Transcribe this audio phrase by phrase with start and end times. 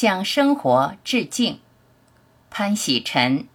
[0.00, 1.58] 向生活致敬，
[2.50, 3.48] 潘喜晨。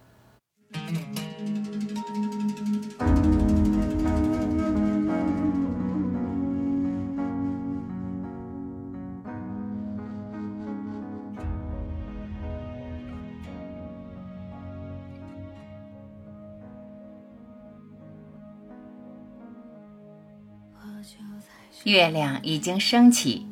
[21.84, 23.46] 月亮已经升起，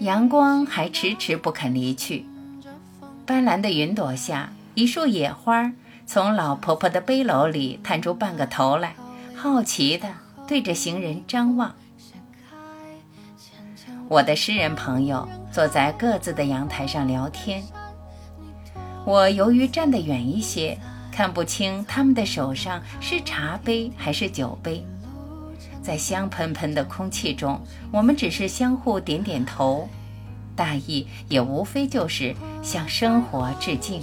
[0.00, 2.26] 阳光还迟迟不肯离去。
[3.24, 5.72] 斑斓的云朵下，一束野花
[6.06, 8.94] 从老婆婆的背篓里探出半个头来，
[9.36, 10.08] 好奇地
[10.46, 11.74] 对着行人张望。
[14.08, 17.62] 我的诗人朋友坐在各自的阳台上聊天，
[19.06, 20.76] 我由于站得远一些，
[21.10, 24.84] 看不清他们的手上是茶杯还是酒杯。
[25.80, 27.60] 在香喷喷的空气中，
[27.90, 29.88] 我们只是相互点点头，
[30.62, 34.00] 大意也无非就是向生活致敬。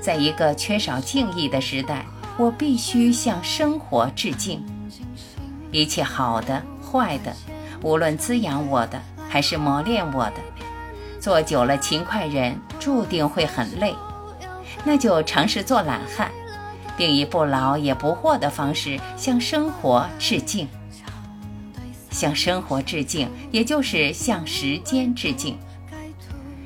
[0.00, 2.06] 在一个缺少敬意的时代，
[2.38, 4.64] 我必须向生活致敬。
[5.72, 7.34] 一切好的、坏的，
[7.82, 10.36] 无论滋养我的还是磨练我的，
[11.18, 13.92] 做久了勤快人注定会很累，
[14.84, 16.30] 那就尝试做懒汉。
[16.96, 20.68] 并以不劳也不获的方式向生活致敬，
[22.12, 25.58] 向生活致敬，也就是向时间致敬。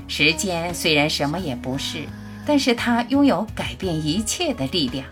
[0.09, 2.05] 时间虽然什么也不是，
[2.45, 5.07] 但是它拥有改变一切的力量，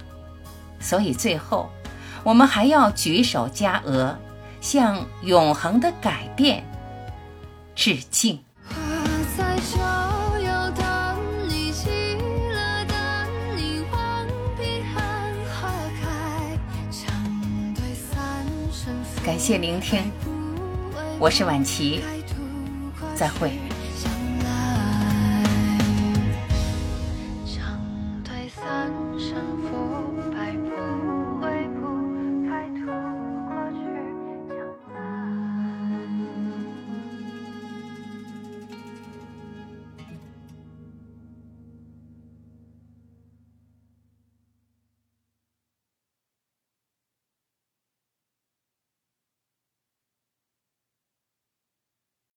[0.79, 1.71] 所以最后，
[2.23, 4.17] 我们还要举手加额，
[4.61, 6.65] 向永恒的改变
[7.75, 8.39] 致敬。
[19.25, 20.13] 感谢聆听，
[21.19, 22.03] 我是婉琪，
[23.17, 23.53] 再会。